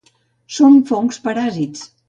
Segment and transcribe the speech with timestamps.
[0.55, 1.89] Són fongs paràsits.